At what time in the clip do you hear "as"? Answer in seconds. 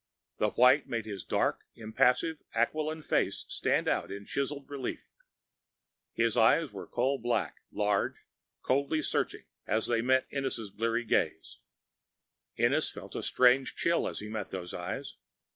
9.67-9.85, 14.07-14.21